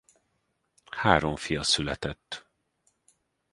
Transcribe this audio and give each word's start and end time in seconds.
Három 0.91 1.35
fia 1.35 1.63
született. 1.63 2.47